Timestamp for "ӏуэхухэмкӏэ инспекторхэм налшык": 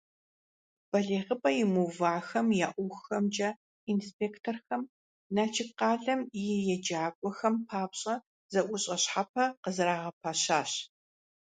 2.73-5.69